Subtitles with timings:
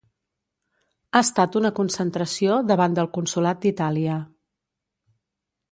[1.17, 4.19] Ha estat una concentració davant del consolat d’Itàlia.